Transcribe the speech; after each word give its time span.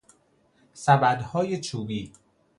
سبدهای 0.73 1.59
چوبی 1.61 2.13